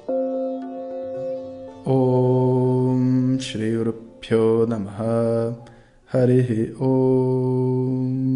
Om 1.86 3.38
Shri 3.39 3.71
Pyo 4.20 4.68
Namaha 4.68 5.55
Harihi 6.12 6.76
Om 6.78 8.36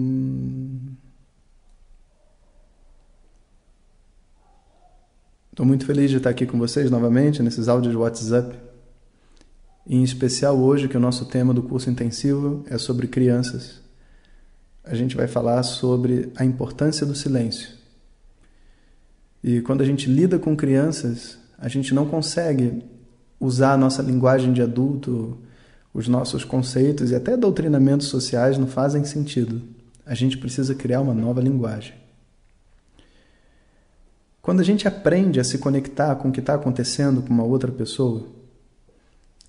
Estou 5.59 5.67
muito 5.67 5.85
feliz 5.85 6.09
de 6.09 6.15
estar 6.15 6.29
aqui 6.29 6.45
com 6.45 6.57
vocês 6.57 6.89
novamente 6.89 7.43
nesses 7.43 7.67
áudios 7.67 7.91
de 7.91 7.97
WhatsApp. 7.97 8.55
Em 9.85 10.01
especial 10.01 10.57
hoje, 10.57 10.87
que 10.87 10.95
o 10.95 11.01
nosso 11.01 11.25
tema 11.25 11.53
do 11.53 11.61
curso 11.61 11.89
intensivo 11.89 12.63
é 12.69 12.77
sobre 12.77 13.07
crianças. 13.07 13.81
A 14.85 14.95
gente 14.95 15.17
vai 15.17 15.27
falar 15.27 15.61
sobre 15.63 16.31
a 16.37 16.45
importância 16.45 17.05
do 17.05 17.13
silêncio. 17.13 17.71
E 19.43 19.59
quando 19.59 19.81
a 19.81 19.85
gente 19.85 20.09
lida 20.09 20.39
com 20.39 20.55
crianças, 20.55 21.37
a 21.57 21.67
gente 21.67 21.93
não 21.93 22.05
consegue 22.05 22.81
usar 23.37 23.73
a 23.73 23.77
nossa 23.77 24.01
linguagem 24.01 24.53
de 24.53 24.61
adulto, 24.61 25.39
os 25.93 26.07
nossos 26.07 26.45
conceitos 26.45 27.11
e 27.11 27.15
até 27.15 27.35
doutrinamentos 27.35 28.07
sociais 28.07 28.57
não 28.57 28.65
fazem 28.65 29.03
sentido. 29.03 29.61
A 30.05 30.15
gente 30.15 30.37
precisa 30.37 30.73
criar 30.73 31.01
uma 31.01 31.13
nova 31.13 31.41
linguagem. 31.41 31.95
Quando 34.49 34.61
a 34.61 34.63
gente 34.63 34.87
aprende 34.87 35.39
a 35.39 35.43
se 35.43 35.59
conectar 35.59 36.15
com 36.15 36.29
o 36.29 36.31
que 36.31 36.39
está 36.39 36.55
acontecendo 36.55 37.21
com 37.21 37.31
uma 37.31 37.43
outra 37.43 37.71
pessoa, 37.71 38.25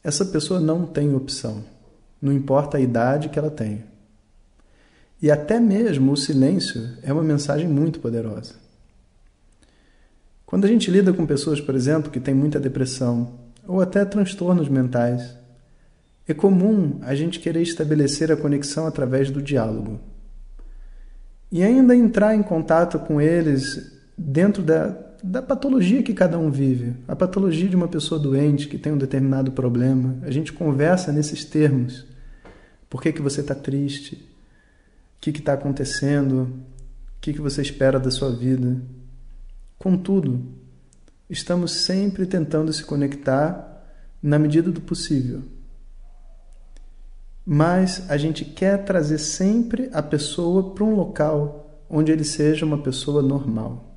essa 0.04 0.26
pessoa 0.26 0.60
não 0.60 0.84
tem 0.84 1.14
opção, 1.14 1.64
não 2.20 2.30
importa 2.30 2.76
a 2.76 2.80
idade 2.82 3.30
que 3.30 3.38
ela 3.38 3.50
tenha. 3.50 3.82
E 5.22 5.30
até 5.30 5.58
mesmo 5.58 6.12
o 6.12 6.16
silêncio 6.18 6.86
é 7.02 7.10
uma 7.10 7.22
mensagem 7.22 7.66
muito 7.66 7.98
poderosa. 7.98 8.56
Quando 10.44 10.66
a 10.66 10.68
gente 10.68 10.90
lida 10.90 11.14
com 11.14 11.24
pessoas, 11.24 11.62
por 11.62 11.74
exemplo, 11.74 12.10
que 12.10 12.20
têm 12.20 12.34
muita 12.34 12.60
depressão 12.60 13.38
ou 13.66 13.80
até 13.80 14.04
transtornos 14.04 14.68
mentais, 14.68 15.34
é 16.28 16.34
comum 16.34 16.98
a 17.00 17.14
gente 17.14 17.40
querer 17.40 17.62
estabelecer 17.62 18.30
a 18.30 18.36
conexão 18.36 18.86
através 18.86 19.30
do 19.30 19.40
diálogo. 19.40 19.98
E 21.50 21.62
ainda 21.62 21.96
entrar 21.96 22.34
em 22.34 22.42
contato 22.42 22.98
com 22.98 23.18
eles 23.18 23.98
dentro 24.20 24.62
da, 24.62 24.94
da 25.24 25.40
patologia 25.40 26.02
que 26.02 26.12
cada 26.12 26.38
um 26.38 26.50
vive, 26.50 26.94
a 27.08 27.16
patologia 27.16 27.68
de 27.68 27.74
uma 27.74 27.88
pessoa 27.88 28.20
doente 28.20 28.68
que 28.68 28.76
tem 28.76 28.92
um 28.92 28.98
determinado 28.98 29.50
problema. 29.52 30.18
A 30.22 30.30
gente 30.30 30.52
conversa 30.52 31.10
nesses 31.10 31.42
termos. 31.42 32.04
Por 32.88 33.00
que, 33.00 33.12
que 33.12 33.22
você 33.22 33.40
está 33.40 33.54
triste? 33.54 34.16
O 35.16 35.20
que 35.20 35.30
está 35.30 35.54
acontecendo? 35.54 36.42
O 37.16 37.20
que, 37.20 37.32
que 37.32 37.40
você 37.40 37.62
espera 37.62 37.98
da 37.98 38.10
sua 38.10 38.30
vida? 38.30 38.76
Contudo, 39.78 40.42
estamos 41.28 41.72
sempre 41.72 42.26
tentando 42.26 42.72
se 42.72 42.84
conectar 42.84 43.82
na 44.22 44.38
medida 44.38 44.70
do 44.70 44.82
possível. 44.82 45.42
Mas 47.46 48.08
a 48.10 48.18
gente 48.18 48.44
quer 48.44 48.84
trazer 48.84 49.18
sempre 49.18 49.88
a 49.94 50.02
pessoa 50.02 50.74
para 50.74 50.84
um 50.84 50.94
local 50.94 51.84
onde 51.88 52.12
ele 52.12 52.24
seja 52.24 52.66
uma 52.66 52.78
pessoa 52.82 53.22
normal. 53.22 53.89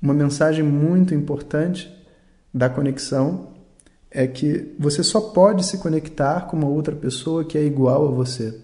Uma 0.00 0.14
mensagem 0.14 0.62
muito 0.62 1.14
importante 1.14 1.92
da 2.52 2.68
conexão 2.68 3.54
é 4.10 4.26
que 4.26 4.74
você 4.78 5.02
só 5.02 5.20
pode 5.20 5.64
se 5.64 5.78
conectar 5.78 6.42
com 6.42 6.56
uma 6.56 6.68
outra 6.68 6.94
pessoa 6.94 7.44
que 7.44 7.58
é 7.58 7.64
igual 7.64 8.08
a 8.08 8.10
você. 8.10 8.58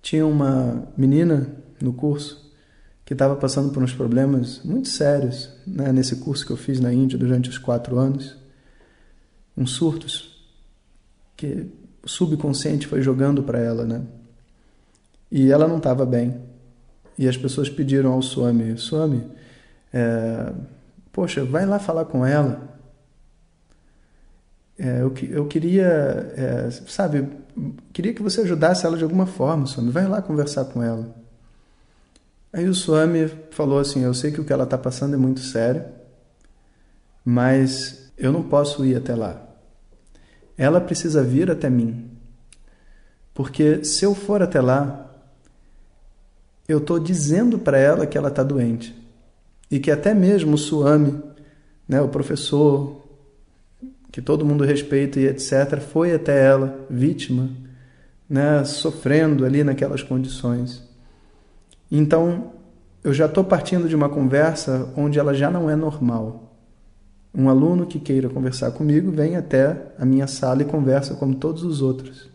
Tinha 0.00 0.26
uma 0.26 0.88
menina 0.96 1.54
no 1.80 1.92
curso 1.92 2.50
que 3.04 3.12
estava 3.12 3.36
passando 3.36 3.72
por 3.72 3.82
uns 3.82 3.92
problemas 3.92 4.62
muito 4.64 4.88
sérios 4.88 5.50
né, 5.66 5.92
nesse 5.92 6.16
curso 6.16 6.46
que 6.46 6.52
eu 6.52 6.56
fiz 6.56 6.78
na 6.80 6.92
Índia 6.92 7.18
durante 7.18 7.50
os 7.50 7.58
quatro 7.58 7.98
anos, 7.98 8.36
uns 9.56 9.72
surtos 9.72 10.48
que 11.36 11.66
o 12.02 12.08
subconsciente 12.08 12.86
foi 12.86 13.02
jogando 13.02 13.42
para 13.42 13.58
ela, 13.58 13.84
né? 13.84 14.02
E 15.30 15.50
ela 15.50 15.66
não 15.66 15.78
estava 15.78 16.06
bem. 16.06 16.40
E 17.20 17.28
as 17.28 17.36
pessoas 17.36 17.68
pediram 17.68 18.14
ao 18.14 18.22
Swami, 18.22 18.78
Swami, 18.78 19.22
é, 19.92 20.54
poxa, 21.12 21.44
vai 21.44 21.66
lá 21.66 21.78
falar 21.78 22.06
com 22.06 22.24
ela. 22.24 22.66
É, 24.78 25.02
eu, 25.02 25.12
eu 25.28 25.46
queria, 25.46 25.84
é, 25.84 26.70
sabe, 26.70 27.28
queria 27.92 28.14
que 28.14 28.22
você 28.22 28.40
ajudasse 28.40 28.86
ela 28.86 28.96
de 28.96 29.04
alguma 29.04 29.26
forma, 29.26 29.66
Swami. 29.66 29.90
Vai 29.90 30.08
lá 30.08 30.22
conversar 30.22 30.64
com 30.64 30.82
ela. 30.82 31.14
Aí 32.54 32.66
o 32.66 32.74
Swami 32.74 33.30
falou 33.50 33.80
assim: 33.80 34.02
Eu 34.02 34.14
sei 34.14 34.32
que 34.32 34.40
o 34.40 34.44
que 34.44 34.52
ela 34.54 34.64
está 34.64 34.78
passando 34.78 35.12
é 35.12 35.18
muito 35.18 35.40
sério, 35.40 35.84
mas 37.22 38.10
eu 38.16 38.32
não 38.32 38.42
posso 38.42 38.82
ir 38.86 38.96
até 38.96 39.14
lá. 39.14 39.46
Ela 40.56 40.80
precisa 40.80 41.22
vir 41.22 41.50
até 41.50 41.68
mim. 41.68 42.10
Porque 43.34 43.84
se 43.84 44.06
eu 44.06 44.14
for 44.14 44.40
até 44.40 44.62
lá, 44.62 45.09
eu 46.70 46.78
estou 46.78 47.00
dizendo 47.00 47.58
para 47.58 47.78
ela 47.78 48.06
que 48.06 48.16
ela 48.16 48.28
está 48.28 48.44
doente. 48.44 48.94
E 49.68 49.80
que 49.80 49.90
até 49.90 50.14
mesmo 50.14 50.54
o 50.54 50.58
Suami, 50.58 51.20
né, 51.88 52.00
o 52.00 52.08
professor, 52.08 53.02
que 54.12 54.22
todo 54.22 54.44
mundo 54.44 54.64
respeita 54.64 55.18
e 55.18 55.26
etc., 55.26 55.80
foi 55.80 56.14
até 56.14 56.44
ela, 56.44 56.86
vítima, 56.88 57.50
né, 58.28 58.62
sofrendo 58.62 59.44
ali 59.44 59.64
naquelas 59.64 60.02
condições. 60.02 60.88
Então, 61.90 62.52
eu 63.02 63.12
já 63.12 63.26
estou 63.26 63.42
partindo 63.42 63.88
de 63.88 63.96
uma 63.96 64.08
conversa 64.08 64.92
onde 64.96 65.18
ela 65.18 65.34
já 65.34 65.50
não 65.50 65.68
é 65.68 65.74
normal. 65.74 66.54
Um 67.34 67.48
aluno 67.48 67.84
que 67.84 67.98
queira 67.98 68.28
conversar 68.28 68.70
comigo 68.70 69.10
vem 69.10 69.34
até 69.34 69.92
a 69.98 70.04
minha 70.04 70.28
sala 70.28 70.62
e 70.62 70.66
conversa 70.66 71.14
como 71.14 71.34
todos 71.34 71.64
os 71.64 71.82
outros. 71.82 72.28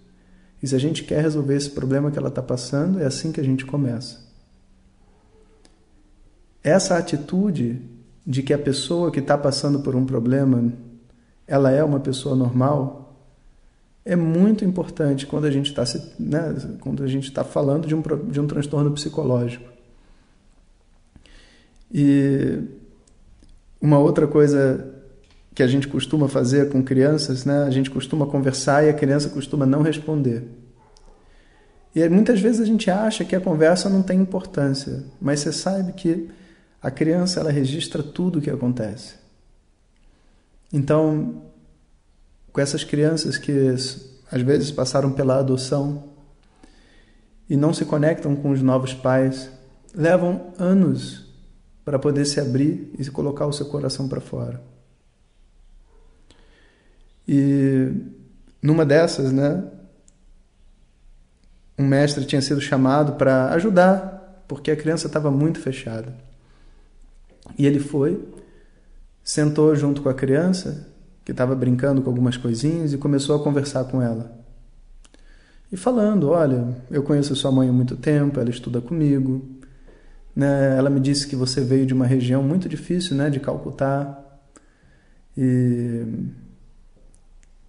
E 0.62 0.68
se 0.68 0.76
a 0.76 0.80
gente 0.80 1.06
quer 1.06 1.22
resolver 1.22 1.56
esse 1.56 1.70
problema 1.70 2.12
que 2.12 2.20
ela 2.20 2.28
está 2.28 2.42
passando, 2.42 3.00
é 3.00 3.06
assim 3.06 3.32
que 3.32 3.40
a 3.40 3.44
gente 3.44 3.66
começa. 3.66 4.25
Essa 6.66 6.98
atitude 6.98 7.80
de 8.26 8.42
que 8.42 8.52
a 8.52 8.58
pessoa 8.58 9.12
que 9.12 9.20
está 9.20 9.38
passando 9.38 9.82
por 9.82 9.96
um 9.96 10.04
problema, 10.04 10.74
ela 11.46 11.70
é 11.70 11.84
uma 11.84 12.00
pessoa 12.00 12.36
normal, 12.36 13.22
é 14.04 14.16
muito 14.16 14.66
importante 14.66 15.28
quando 15.28 15.46
a 15.46 15.52
gente 15.52 15.68
está 15.70 15.84
né, 16.20 16.56
quando 16.80 17.04
a 17.04 17.08
gente 17.08 17.26
está 17.26 17.44
falando 17.44 17.88
de 17.88 17.94
um, 17.94 18.02
de 18.02 18.42
um 18.42 18.48
transtorno 18.48 18.92
psicológico. 18.92 19.64
E 21.94 22.64
uma 23.80 24.00
outra 24.00 24.26
coisa 24.26 24.92
que 25.54 25.62
a 25.62 25.68
gente 25.68 25.88
costuma 25.88 26.28
fazer 26.28 26.70
com 26.70 26.82
crianças, 26.82 27.46
né, 27.46 27.62
a 27.62 27.70
gente 27.70 27.92
costuma 27.92 28.26
conversar 28.26 28.84
e 28.84 28.90
a 28.90 28.94
criança 28.94 29.30
costuma 29.30 29.68
não 29.68 29.84
responder. 29.84 30.44
E 31.94 32.10
muitas 32.10 32.42
vezes 32.42 32.60
a 32.60 32.66
gente 32.66 32.90
acha 32.90 33.24
que 33.24 33.36
a 33.36 33.40
conversa 33.40 33.88
não 33.88 34.02
tem 34.02 34.20
importância, 34.20 35.04
mas 35.22 35.42
você 35.42 35.52
sabe 35.52 35.94
que 35.94 36.28
a 36.86 36.92
criança 36.92 37.40
ela 37.40 37.50
registra 37.50 38.04
tudo 38.04 38.38
o 38.38 38.42
que 38.44 38.50
acontece. 38.52 39.16
Então, 40.72 41.42
com 42.54 42.62
essas 42.62 42.84
crianças 42.84 43.40
que 43.40 43.52
às 44.32 44.42
vezes 44.44 44.70
passaram 44.70 45.12
pela 45.12 45.40
adoção 45.40 46.04
e 47.50 47.58
não 47.58 47.74
se 47.74 47.86
conectam 47.86 48.36
com 48.36 48.52
os 48.52 48.62
novos 48.62 48.94
pais, 48.94 49.50
levam 49.96 50.54
anos 50.60 51.26
para 51.84 51.98
poder 51.98 52.24
se 52.24 52.40
abrir 52.40 52.94
e 53.00 53.10
colocar 53.10 53.48
o 53.48 53.52
seu 53.52 53.66
coração 53.66 54.08
para 54.08 54.22
fora. 54.22 54.62
E 57.28 57.92
numa 58.62 58.86
dessas, 58.86 59.32
né, 59.32 59.64
um 61.80 61.88
mestre 61.88 62.26
tinha 62.26 62.44
sido 62.44 62.62
chamado 62.62 63.14
para 63.14 63.50
ajudar, 63.56 64.44
porque 64.48 64.70
a 64.70 64.76
criança 64.76 65.08
estava 65.08 65.32
muito 65.32 65.60
fechada. 65.60 66.24
E 67.58 67.66
ele 67.66 67.80
foi, 67.80 68.24
sentou 69.24 69.76
junto 69.76 70.02
com 70.02 70.10
a 70.10 70.14
criança, 70.14 70.88
que 71.24 71.32
estava 71.32 71.56
brincando 71.56 72.02
com 72.02 72.10
algumas 72.10 72.38
coisinhas, 72.38 72.94
e 72.94 72.98
começou 72.98 73.36
a 73.36 73.44
conversar 73.44 73.86
com 73.86 74.02
ela. 74.02 74.44
E 75.72 75.78
falando: 75.78 76.30
Olha, 76.30 76.78
eu 76.92 77.04
conheço 77.04 77.36
sua 77.36 77.52
mãe 77.52 77.70
há 77.70 77.74
muito 77.74 77.96
tempo, 77.96 78.40
ela 78.40 78.50
estuda 78.50 78.82
comigo. 78.82 79.44
Né? 80.36 80.78
Ela 80.78 80.90
me 80.90 81.00
disse 81.00 81.28
que 81.28 81.36
você 81.36 81.62
veio 81.62 81.86
de 81.86 81.94
uma 81.94 82.06
região 82.06 82.44
muito 82.44 82.68
difícil, 82.68 83.16
né, 83.16 83.30
de 83.30 83.40
Calcutá. 83.40 84.22
E 85.38 86.06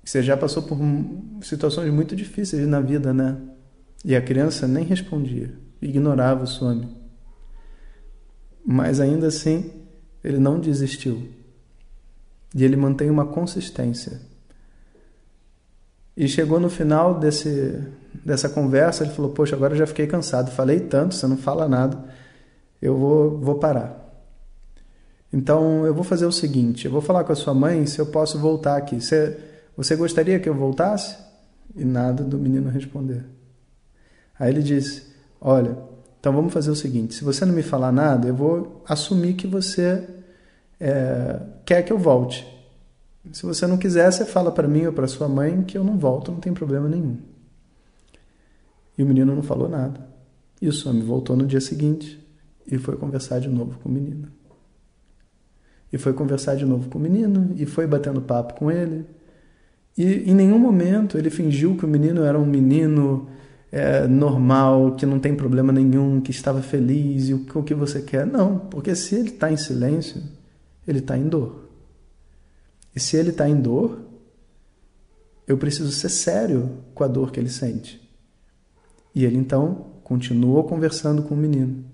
você 0.05 0.23
já 0.23 0.37
passou 0.37 0.63
por 0.63 0.79
situações 1.43 1.93
muito 1.93 2.15
difíceis 2.15 2.67
na 2.67 2.81
vida, 2.81 3.13
né? 3.13 3.37
E 4.05 4.15
a 4.15 4.23
criança 4.23 4.69
nem 4.69 4.85
respondia, 4.85 5.53
ignorava 5.83 6.45
o 6.45 6.47
some. 6.47 6.89
Mas 8.67 8.99
ainda 8.99 9.29
assim, 9.29 9.71
ele 10.25 10.39
não 10.39 10.59
desistiu. 10.59 11.29
E 12.53 12.65
ele 12.65 12.75
mantém 12.75 13.09
uma 13.09 13.25
consistência. 13.25 14.21
E 16.17 16.27
chegou 16.27 16.59
no 16.59 16.69
final 16.69 17.21
desse, 17.21 17.81
dessa 18.25 18.49
conversa, 18.49 19.05
ele 19.05 19.13
falou: 19.13 19.31
Poxa, 19.31 19.55
agora 19.55 19.75
eu 19.75 19.79
já 19.79 19.87
fiquei 19.87 20.09
cansado, 20.09 20.51
falei 20.51 20.81
tanto, 20.81 21.15
você 21.15 21.27
não 21.29 21.37
fala 21.37 21.69
nada, 21.69 22.03
eu 22.83 22.97
vou, 22.97 23.39
vou 23.39 23.55
parar. 23.57 24.03
Então 25.33 25.87
eu 25.87 25.95
vou 25.95 26.03
fazer 26.03 26.27
o 26.27 26.33
seguinte: 26.33 26.87
eu 26.87 26.91
vou 26.91 27.01
falar 27.01 27.23
com 27.23 27.33
a 27.33 27.37
sua 27.37 27.55
mãe 27.55 27.87
se 27.87 28.01
eu 28.01 28.07
posso 28.07 28.39
voltar 28.39 28.77
aqui. 28.77 29.01
Você, 29.01 29.39
você 29.77 29.95
gostaria 29.95 30.41
que 30.41 30.49
eu 30.49 30.55
voltasse? 30.55 31.17
E 31.77 31.85
nada 31.85 32.25
do 32.25 32.39
menino 32.39 32.71
responder. 32.71 33.25
Aí 34.39 34.51
ele 34.51 34.63
disse: 34.63 35.15
Olha, 35.41 35.77
então 36.27 36.35
vamos 36.35 36.53
fazer 36.53 36.73
o 36.73 36.75
seguinte: 36.75 37.15
se 37.15 37.23
você 37.23 37.45
não 37.45 37.55
me 37.55 37.63
falar 37.63 37.93
nada, 37.93 38.27
eu 38.27 38.35
vou 38.35 38.83
assumir 38.89 39.35
que 39.35 39.47
você 39.47 40.05
é, 40.81 41.41
quer 41.65 41.85
que 41.85 41.93
eu 41.93 41.99
volte. 41.99 42.45
Se 43.31 43.47
você 43.47 43.65
não 43.65 43.79
quiser, 43.79 44.11
você 44.11 44.25
fala 44.25 44.51
para 44.51 44.67
mim 44.67 44.87
ou 44.87 44.93
para 44.93 45.07
sua 45.07 45.29
mãe 45.29 45.63
que 45.63 45.79
eu 45.79 45.85
não 45.85 45.97
volto, 45.97 46.33
não 46.33 46.41
tem 46.41 46.53
problema 46.53 46.89
nenhum. 46.89 47.17
E 48.99 49.05
o 49.05 49.07
menino 49.07 49.37
não 49.37 49.43
falou 49.45 49.69
nada. 49.69 50.05
E 50.61 50.67
o 50.67 50.73
Swami 50.73 51.01
voltou 51.01 51.37
no 51.37 51.47
dia 51.47 51.61
seguinte 51.61 52.19
e 52.67 52.77
foi 52.77 52.97
conversar 52.97 53.39
de 53.39 53.49
novo 53.49 53.79
com 53.79 53.89
o 53.89 53.93
menino. 53.93 54.27
E 55.93 55.97
foi 55.97 56.13
conversar 56.13 56.57
de 56.57 56.65
novo 56.65 56.91
com 56.91 56.99
o 56.99 57.01
menino 57.01 57.55
e 57.57 57.65
foi 57.67 57.87
batendo 57.87 58.21
papo 58.21 58.55
com 58.55 58.69
ele. 58.69 59.07
E 59.97 60.29
em 60.29 60.35
nenhum 60.35 60.59
momento 60.59 61.17
ele 61.17 61.31
fingiu 61.31 61.77
que 61.77 61.85
o 61.85 61.89
menino 61.89 62.25
era 62.25 62.37
um 62.37 62.47
menino 62.47 63.29
é, 63.71 64.07
normal, 64.07 64.95
que 64.95 65.05
não 65.05 65.19
tem 65.19 65.35
problema 65.35 65.73
nenhum, 65.73 66.21
que 66.21 66.31
estava 66.31 66.63
feliz 66.63 67.29
e 67.29 67.35
o, 67.35 67.47
o 67.55 67.63
que 67.63 67.75
você 67.75 68.01
quer. 68.03 68.27
Não, 68.27 68.59
porque 68.59 68.95
se 68.95 69.15
ele 69.15 69.31
está 69.31 69.51
em 69.51 69.57
silêncio, 69.57 70.23
ele 70.87 70.99
está 70.99 71.17
em 71.17 71.29
dor. 71.29 71.69
E 72.95 73.01
se 73.01 73.17
ele 73.17 73.31
está 73.31 73.49
em 73.49 73.61
dor, 73.61 74.01
eu 75.47 75.57
preciso 75.59 75.93
ser 75.93 76.09
sério 76.09 76.79
com 76.95 77.05
a 77.05 77.07
dor 77.07 77.31
que 77.31 77.39
ele 77.39 77.51
sente. 77.51 78.01
E 79.15 79.25
ele 79.25 79.37
então 79.37 79.87
continuou 80.03 80.65
conversando 80.65 81.23
com 81.23 81.35
o 81.35 81.39
menino, 81.39 81.85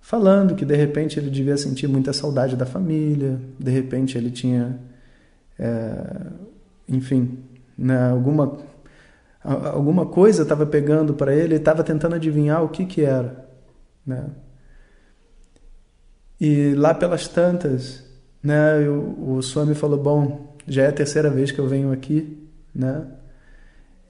falando 0.00 0.54
que 0.54 0.64
de 0.64 0.76
repente 0.76 1.18
ele 1.18 1.30
devia 1.30 1.56
sentir 1.56 1.88
muita 1.88 2.12
saudade 2.12 2.56
da 2.56 2.66
família, 2.66 3.40
de 3.58 3.70
repente 3.70 4.18
ele 4.18 4.30
tinha, 4.30 4.78
é, 5.58 6.26
enfim, 6.88 7.38
né, 7.76 8.10
alguma 8.10 8.58
alguma 9.46 10.06
coisa 10.06 10.42
estava 10.42 10.66
pegando 10.66 11.14
para 11.14 11.32
ele, 11.32 11.44
ele 11.44 11.56
estava 11.56 11.84
tentando 11.84 12.16
adivinhar 12.16 12.64
o 12.64 12.68
que 12.68 12.84
que 12.84 13.02
era, 13.02 13.48
né? 14.04 14.26
E 16.40 16.74
lá 16.74 16.92
pelas 16.92 17.28
tantas, 17.28 18.04
né, 18.42 18.80
o, 18.88 19.36
o 19.36 19.42
Swami 19.42 19.74
falou, 19.74 19.98
bom, 19.98 20.54
já 20.66 20.82
é 20.82 20.88
a 20.88 20.92
terceira 20.92 21.30
vez 21.30 21.50
que 21.52 21.58
eu 21.58 21.66
venho 21.66 21.92
aqui, 21.92 22.48
né? 22.74 23.06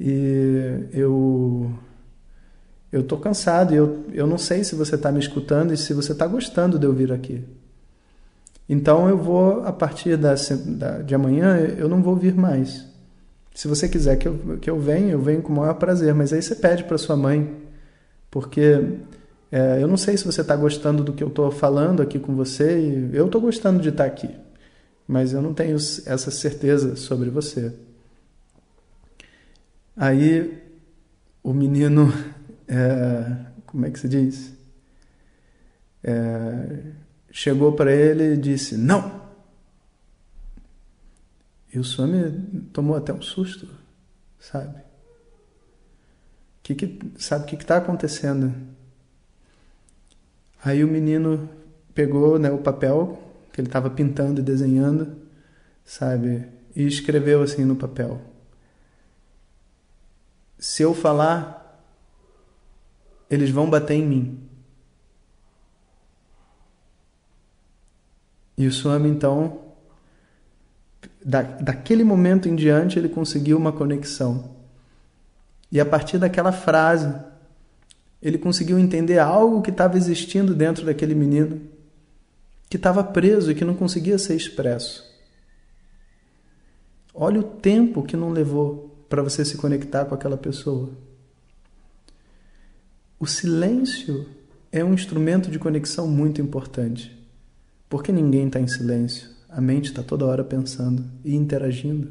E 0.01 0.89
eu 0.93 1.71
eu 2.93 3.03
tô 3.03 3.19
cansado 3.19 3.75
e 3.75 3.77
eu, 3.77 4.05
eu 4.13 4.27
não 4.27 4.39
sei 4.39 4.65
se 4.65 4.75
você 4.75 4.95
está 4.95 5.13
me 5.13 5.19
escutando 5.19 5.73
e 5.73 5.77
se 5.77 5.93
você 5.93 6.13
está 6.13 6.27
gostando 6.27 6.79
de 6.79 6.87
eu 6.87 6.93
vir 6.93 7.13
aqui. 7.13 7.45
Então 8.69 9.09
eu 9.09 9.19
vou, 9.19 9.65
a 9.65 9.73
partir 9.73 10.17
da, 10.17 10.35
da, 10.67 11.03
de 11.03 11.15
amanhã, 11.15 11.57
eu 11.57 11.89
não 11.89 12.03
vou 12.03 12.17
vir 12.17 12.35
mais. 12.35 12.87
Se 13.57 13.67
você 13.67 13.89
quiser 13.89 14.17
que 14.17 14.29
eu, 14.29 14.59
que 14.61 14.69
eu 14.69 14.79
venha, 14.79 15.13
eu 15.13 15.19
venho 15.19 15.41
com 15.41 15.51
o 15.51 15.57
maior 15.57 15.73
prazer. 15.73 16.13
Mas 16.15 16.31
aí 16.31 16.43
você 16.43 16.55
pede 16.55 16.85
para 16.85 16.99
sua 16.99 17.17
mãe, 17.17 17.57
porque 18.31 18.99
é, 19.51 19.83
eu 19.83 19.89
não 19.89 19.97
sei 19.97 20.15
se 20.15 20.27
você 20.27 20.43
está 20.43 20.55
gostando 20.55 21.03
do 21.03 21.15
que 21.15 21.25
eu 21.25 21.29
estou 21.29 21.51
falando 21.51 22.03
aqui 22.03 22.19
com 22.19 22.37
você. 22.37 23.09
Eu 23.15 23.25
estou 23.25 23.41
gostando 23.41 23.81
de 23.81 23.89
estar 23.89 24.05
tá 24.05 24.11
aqui, 24.11 24.29
mas 25.09 25.33
eu 25.33 25.41
não 25.41 25.55
tenho 25.55 25.75
essa 25.75 26.31
certeza 26.31 26.97
sobre 26.97 27.31
você. 27.31 27.73
Aí 29.97 30.63
o 31.43 31.55
menino, 31.55 32.13
é, 32.69 33.37
como 33.65 33.87
é 33.87 33.91
que 33.91 33.99
se 33.99 34.07
diz? 34.07 34.53
É, 36.05 36.79
chegou 37.31 37.73
para 37.73 37.91
ele 37.91 38.35
e 38.35 38.37
disse: 38.37 38.77
Não! 38.77 39.26
E 41.77 41.79
o 41.79 41.85
Swami 41.85 42.31
tomou 42.73 42.97
até 42.97 43.13
um 43.13 43.21
susto, 43.21 43.69
sabe? 44.41 44.83
Que 46.63 46.75
que, 46.75 46.99
sabe 47.19 47.45
o 47.45 47.47
que 47.47 47.55
está 47.55 47.77
acontecendo? 47.77 48.55
Aí 50.65 50.83
o 50.83 50.89
menino 50.89 51.51
pegou 51.95 52.39
né, 52.39 52.51
o 52.51 52.57
papel 52.57 53.23
que 53.53 53.61
ele 53.61 53.69
estava 53.69 53.91
pintando 53.91 54.41
e 54.41 54.43
desenhando, 54.43 55.19
sabe? 55.85 56.49
E 56.75 56.87
escreveu 56.87 57.43
assim 57.43 57.67
no 57.67 57.77
papel: 57.77 58.23
Se 60.59 60.83
eu 60.83 60.95
falar, 60.95 61.79
eles 63.29 63.51
vão 63.51 63.69
bater 63.69 63.97
em 63.97 64.07
mim. 64.07 64.49
E 68.57 68.67
o 68.67 68.73
Swami 68.73 69.11
então 69.11 69.66
da, 71.27 71.43
daquele 71.43 72.05
momento 72.05 72.49
em 72.49 72.55
diante, 72.55 73.01
ele 73.01 73.09
conseguiu 73.09 73.59
uma 73.59 73.73
conexão. 73.73 74.49
E 75.73 75.81
a 75.81 75.85
partir 75.85 76.19
daquela 76.19 76.53
frase, 76.53 77.13
ele 78.23 78.39
conseguiu 78.39 78.79
entender 78.79 79.19
algo 79.19 79.61
que 79.61 79.71
estava 79.71 79.97
existindo 79.97 80.55
dentro 80.55 80.87
daquele 80.87 81.17
menino, 81.17 81.63
que 82.71 82.77
estava 82.77 83.03
preso 83.03 83.51
e 83.51 83.57
que 83.57 83.65
não 83.65 83.75
conseguia 83.75 84.19
ser 84.19 84.37
expresso. 84.37 85.05
Olha 87.13 87.41
o 87.41 87.43
tempo 87.43 88.05
que 88.05 88.17
não 88.17 88.31
levou 88.31 88.97
para 89.09 89.21
você 89.21 89.45
se 89.45 89.57
conectar 89.57 90.05
com 90.05 90.15
aquela 90.15 90.37
pessoa. 90.37 90.91
O 93.19 93.27
silêncio 93.27 94.29
é 94.71 94.85
um 94.85 94.95
instrumento 94.95 95.51
de 95.51 95.59
conexão 95.59 96.07
muito 96.07 96.41
importante, 96.41 97.19
porque 97.89 98.13
ninguém 98.13 98.47
está 98.47 98.61
em 98.61 98.69
silêncio. 98.69 99.36
A 99.57 99.61
mente 99.63 99.87
está 99.87 100.03
toda 100.03 100.27
hora 100.27 100.45
pensando 100.45 101.03
e 101.25 101.35
interagindo. 101.35 102.09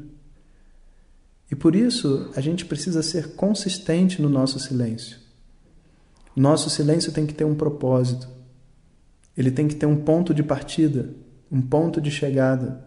E 1.48 1.54
por 1.54 1.76
isso 1.76 2.28
a 2.34 2.40
gente 2.40 2.64
precisa 2.64 3.04
ser 3.04 3.36
consistente 3.36 4.20
no 4.20 4.28
nosso 4.28 4.58
silêncio. 4.58 5.16
Nosso 6.34 6.68
silêncio 6.68 7.12
tem 7.12 7.24
que 7.24 7.32
ter 7.32 7.44
um 7.44 7.54
propósito. 7.54 8.26
Ele 9.38 9.52
tem 9.52 9.68
que 9.68 9.76
ter 9.76 9.86
um 9.86 9.94
ponto 9.94 10.34
de 10.34 10.42
partida, 10.42 11.10
um 11.48 11.62
ponto 11.62 12.00
de 12.00 12.10
chegada. 12.10 12.84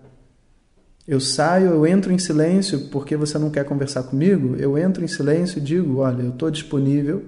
Eu 1.07 1.21
saio, 1.21 1.69
eu 1.69 1.87
entro 1.87 2.11
em 2.11 2.19
silêncio 2.19 2.89
porque 2.89 3.15
você 3.15 3.37
não 3.37 3.49
quer 3.49 3.63
conversar 3.63 4.03
comigo. 4.03 4.57
Eu 4.57 4.77
entro 4.77 5.05
em 5.05 5.07
silêncio 5.07 5.59
e 5.59 5.61
digo: 5.61 5.99
Olha, 5.99 6.23
eu 6.23 6.31
estou 6.31 6.51
disponível, 6.51 7.23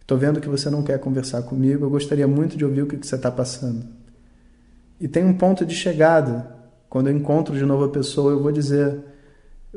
estou 0.00 0.18
vendo 0.18 0.40
que 0.40 0.48
você 0.48 0.68
não 0.68 0.82
quer 0.82 0.98
conversar 0.98 1.42
comigo. 1.42 1.84
Eu 1.84 1.90
gostaria 1.90 2.26
muito 2.26 2.56
de 2.56 2.64
ouvir 2.64 2.82
o 2.82 2.86
que 2.88 2.96
você 2.96 3.14
está 3.14 3.30
passando. 3.30 3.86
E 5.00 5.06
tem 5.06 5.24
um 5.24 5.34
ponto 5.34 5.64
de 5.64 5.76
chegada. 5.76 6.53
Quando 6.94 7.08
eu 7.08 7.16
encontro 7.16 7.58
de 7.58 7.64
novo 7.64 7.82
a 7.82 7.88
pessoa, 7.88 8.30
eu 8.30 8.40
vou 8.40 8.52
dizer: 8.52 9.00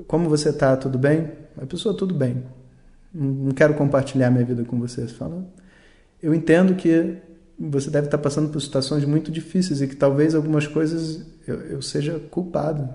Como 0.06 0.30
você 0.30 0.50
está? 0.50 0.78
Tudo 0.78 1.00
bem? 1.00 1.32
A 1.60 1.66
pessoa, 1.66 1.98
tudo 1.98 2.14
bem. 2.14 2.44
Não 3.12 3.54
quero 3.54 3.74
compartilhar 3.74 4.30
minha 4.30 4.46
vida 4.46 4.64
com 4.64 4.80
você. 4.80 5.08
Fala: 5.08 5.44
Eu 6.22 6.32
entendo 6.32 6.76
que 6.76 7.18
você 7.60 7.90
deve 7.90 8.06
estar 8.06 8.20
passando 8.20 8.50
por 8.50 8.62
situações 8.62 9.04
muito 9.04 9.32
difíceis 9.32 9.82
e 9.82 9.88
que 9.88 9.96
talvez 9.96 10.36
algumas 10.36 10.68
coisas 10.68 11.26
eu, 11.48 11.56
eu 11.62 11.82
seja 11.82 12.20
culpado, 12.30 12.88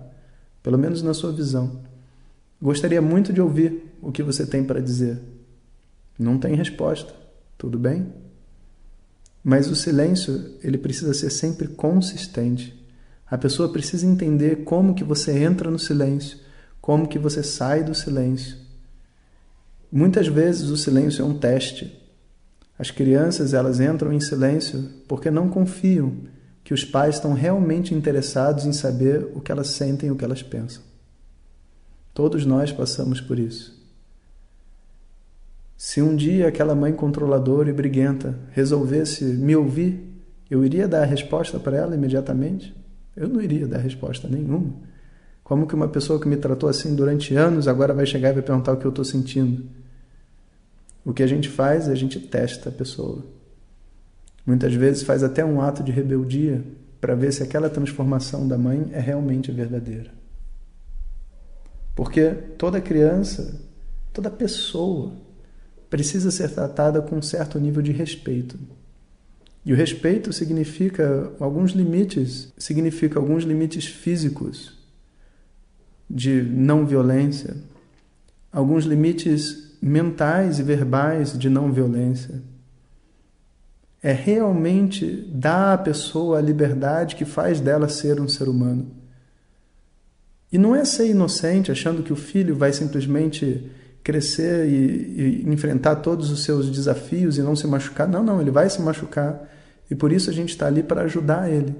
pelo 0.63 0.79
menos 0.79 1.03
na 1.03 1.15
sua 1.15 1.33
visão. 1.33 1.81
Gostaria 2.63 3.03
muito 3.03 3.33
de 3.33 3.41
ouvir 3.41 3.93
o 4.01 4.13
que 4.13 4.23
você 4.23 4.47
tem 4.47 4.63
para 4.63 4.81
dizer. 4.81 5.19
Não 6.17 6.39
tem 6.39 6.55
resposta. 6.55 7.13
Tudo 7.59 7.77
bem? 7.77 8.07
Mas 9.43 9.69
o 9.69 9.75
silêncio, 9.75 10.59
ele 10.63 10.79
precisa 10.79 11.13
ser 11.13 11.31
sempre 11.31 11.67
consistente. 11.67 12.82
A 13.33 13.39
pessoa 13.39 13.73
precisa 13.73 14.07
entender 14.07 14.57
como 14.57 14.95
que 14.95 15.03
você 15.03 15.33
entra 15.43 15.71
no 15.71 15.79
silêncio, 15.79 16.37
como 16.83 17.09
que 17.09 17.19
você 17.19 17.43
sai 17.43 17.83
do 17.83 17.95
silêncio. 17.95 18.59
Muitas 19.91 20.27
vezes 20.27 20.69
o 20.69 20.77
silêncio 20.77 21.23
é 21.23 21.25
um 21.25 21.39
teste. 21.39 21.99
As 22.79 22.91
crianças, 22.91 23.55
elas 23.55 23.81
entram 23.81 24.13
em 24.13 24.21
silêncio 24.21 24.87
porque 25.09 25.31
não 25.31 25.49
confiam 25.49 26.13
que 26.63 26.75
os 26.75 26.85
pais 26.85 27.15
estão 27.15 27.33
realmente 27.33 27.95
interessados 27.95 28.67
em 28.67 28.73
saber 28.75 29.27
o 29.35 29.41
que 29.41 29.51
elas 29.51 29.69
sentem 29.69 30.11
e 30.11 30.13
o 30.13 30.17
que 30.17 30.27
elas 30.27 30.43
pensam. 30.43 30.83
Todos 32.13 32.45
nós 32.45 32.71
passamos 32.71 33.19
por 33.19 33.39
isso. 33.39 33.83
Se 35.75 36.03
um 36.03 36.15
dia 36.15 36.49
aquela 36.49 36.75
mãe 36.75 36.93
controladora 36.93 37.71
e 37.71 37.73
briguenta 37.73 38.39
resolvesse 38.51 39.25
me 39.25 39.57
ouvir, 39.57 40.07
eu 40.51 40.63
iria 40.63 40.87
dar 40.87 41.05
a 41.05 41.07
resposta 41.07 41.59
para 41.59 41.79
ela 41.79 41.95
imediatamente? 41.95 42.82
Eu 43.17 43.29
não 43.29 43.41
iria 43.41 43.67
dar 43.67 43.79
resposta 43.79 44.29
nenhuma. 44.29 44.73
Como 45.43 45.67
que 45.67 45.75
uma 45.75 45.89
pessoa 45.89 46.21
que 46.21 46.29
me 46.29 46.37
tratou 46.37 46.69
assim 46.69 46.95
durante 46.95 47.35
anos 47.35 47.69
agora 47.69 47.93
vai 47.93 48.07
chegar 48.07 48.31
e 48.31 48.35
vai 48.35 48.43
perguntar 48.43 48.73
o 48.73 48.77
que 48.77 48.87
eu 48.87 48.91
estou 48.91 49.05
sentindo? 49.05 49.65
O 51.05 51.13
que 51.13 51.23
a 51.23 51.27
gente 51.27 51.49
faz 51.49 51.89
é 51.89 51.93
a 51.93 51.97
gente 51.97 52.19
testa 52.21 52.69
a 52.69 52.73
pessoa. 52.73 53.25
Muitas 54.47 54.75
vezes 54.75 55.03
faz 55.03 55.23
até 55.23 55.45
um 55.45 55.61
ato 55.61 55.83
de 55.83 55.93
rebeldia 55.93 56.65
para 57.01 57.15
ver 57.15 57.33
se 57.33 57.43
aquela 57.43 57.69
transformação 57.69 58.47
da 58.47 58.57
mãe 58.57 58.89
é 58.93 59.01
realmente 59.01 59.51
verdadeira. 59.51 60.11
Porque 61.95 62.31
toda 62.57 62.81
criança, 62.81 63.61
toda 64.13 64.31
pessoa 64.31 65.13
precisa 65.91 66.31
ser 66.31 66.49
tratada 66.51 67.03
com 67.03 67.17
um 67.17 67.23
certo 67.23 67.59
nível 67.59 67.83
de 67.83 67.93
respeito. 67.93 68.59
E 69.65 69.73
o 69.73 69.77
respeito 69.77 70.33
significa 70.33 71.33
alguns 71.39 71.73
limites, 71.73 72.53
significa 72.59 73.19
alguns 73.19 73.45
limites 73.45 73.87
físicos 73.87 74.77
de 76.11 76.43
não 76.43 76.85
violência, 76.85 77.57
alguns 78.53 78.85
limites 78.85 79.77
mentais 79.81 80.59
e 80.59 80.63
verbais 80.63 81.39
de 81.39 81.49
não 81.49 81.73
violência. 81.73 82.43
É 84.03 84.13
realmente 84.13 85.29
dar 85.33 85.75
à 85.75 85.79
pessoa 85.79 86.39
a 86.39 86.43
liberdade 86.43 87.15
que 87.15 87.25
faz 87.25 87.61
dela 87.61 87.89
ser 87.89 88.21
um 88.21 88.29
ser 88.29 88.49
humano. 88.49 88.91
E 90.53 90.59
não 90.59 90.75
é 90.75 90.85
ser 90.85 91.09
inocente 91.09 91.71
achando 91.71 92.03
que 92.03 92.13
o 92.13 92.17
filho 92.17 92.57
vai 92.57 92.73
simplesmente 92.73 93.71
crescer 94.03 94.67
e, 94.69 95.43
e, 95.45 95.49
enfrentar 95.49 95.97
todos 95.97 96.31
os 96.31 96.43
seus 96.43 96.71
desafios 96.71 97.39
e 97.39 97.43
não 97.43 97.55
se 97.55 97.67
machucar. 97.67 98.09
Não, 98.09 98.23
não, 98.23 98.41
ele 98.41 98.51
vai 98.51 98.69
se 98.69 98.81
machucar. 98.83 99.49
E 99.91 99.95
por 99.95 100.13
isso 100.13 100.31
a 100.31 100.33
gente 100.33 100.51
está 100.51 100.67
ali 100.67 100.83
para 100.83 101.03
ajudar 101.03 101.51
ele, 101.51 101.75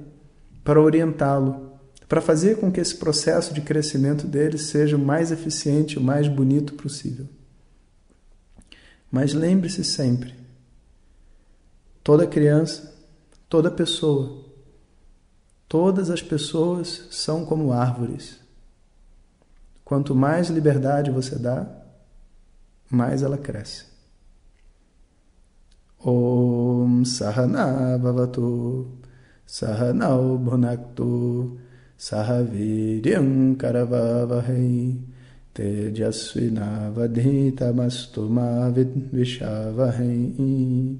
para 0.63 0.81
orientá-lo, 0.81 1.73
para 2.07 2.21
fazer 2.21 2.57
com 2.57 2.71
que 2.71 2.79
esse 2.79 2.95
processo 2.95 3.53
de 3.53 3.61
crescimento 3.61 4.27
dele 4.27 4.57
seja 4.57 4.95
o 4.95 4.99
mais 4.99 5.31
eficiente, 5.31 5.97
o 5.97 6.01
mais 6.01 6.27
bonito 6.27 6.73
possível. 6.75 7.27
Mas 9.11 9.33
lembre-se 9.33 9.83
sempre: 9.83 10.33
toda 12.03 12.27
criança, 12.27 12.93
toda 13.49 13.69
pessoa, 13.69 14.45
todas 15.67 16.09
as 16.09 16.21
pessoas 16.21 17.07
são 17.11 17.45
como 17.45 17.73
árvores. 17.73 18.39
Quanto 19.83 20.15
mais 20.15 20.49
liberdade 20.49 21.11
você 21.11 21.35
dá, 21.37 21.82
mais 22.93 23.23
ela 23.23 23.37
cresce. 23.37 23.85
Om 26.05 27.05
Sahana 27.05 27.97
Bhavatu 27.97 28.87
Sahanau 29.47 30.37
Bhunaktu 30.37 31.57
Sahaviryam 31.97 33.55
Karavavahai 33.55 34.97
Tejasvinavadhitamastu 35.55 38.29
Mavidvishavahai 38.29 40.97